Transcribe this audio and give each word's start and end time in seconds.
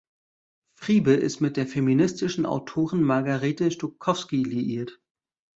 Friebe 0.73 1.11
ist 1.13 1.41
mit 1.41 1.57
der 1.57 1.67
feministischen 1.67 2.47
Autorin 2.47 3.03
Margarete 3.03 3.69
Stokowski 3.69 4.41
liiert. 4.41 4.99